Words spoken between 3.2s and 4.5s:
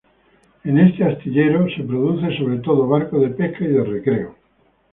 de pesca y de recreo.